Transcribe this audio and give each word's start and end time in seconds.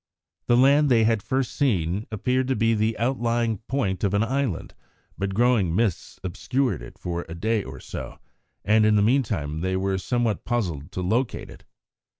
The 0.47 0.57
land 0.57 0.89
they 0.89 1.03
had 1.03 1.21
first 1.21 1.51
seen 1.55 2.07
appeared 2.11 2.47
to 2.47 2.55
be 2.55 2.73
the 2.73 2.97
outlying 2.97 3.59
point 3.67 4.03
of 4.03 4.15
an 4.15 4.23
island, 4.23 4.73
but 5.15 5.35
growing 5.35 5.75
mists 5.75 6.19
obscured 6.23 6.81
it 6.81 6.97
for 6.97 7.23
a 7.29 7.35
day 7.35 7.63
or 7.63 7.79
so, 7.79 8.17
and 8.65 8.83
in 8.83 8.95
the 8.95 9.03
meantime 9.03 9.61
they 9.61 9.77
were 9.77 9.99
somewhat 9.99 10.43
puzzled 10.43 10.91
to 10.93 11.01
locate 11.03 11.51
it. 11.51 11.65